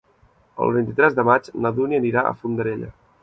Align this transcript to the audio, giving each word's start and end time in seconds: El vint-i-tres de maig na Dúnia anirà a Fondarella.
El 0.67 0.71
vint-i-tres 0.77 1.17
de 1.19 1.25
maig 1.29 1.51
na 1.65 1.73
Dúnia 1.81 2.01
anirà 2.05 2.27
a 2.31 2.35
Fondarella. 2.41 2.93